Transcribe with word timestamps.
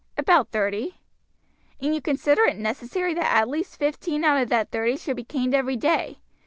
"About 0.17 0.49
thirty." 0.49 0.95
"And 1.79 1.93
you 1.93 2.01
consider 2.01 2.45
it 2.45 2.57
necessary 2.57 3.13
that 3.13 3.35
at 3.37 3.47
least 3.47 3.77
fifteen 3.77 4.23
out 4.23 4.41
of 4.41 4.49
that 4.49 4.71
thirty 4.71 4.97
should 4.97 5.15
be 5.15 5.23
caned 5.23 5.53
every 5.53 5.75
day. 5.77 6.17